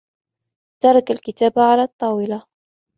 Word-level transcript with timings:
ترك 0.83 1.11
الكتاب 1.11 1.59
على 1.59 1.83
الطاولة. 1.83 2.43